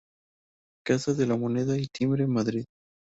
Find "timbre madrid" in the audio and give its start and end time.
1.85-2.65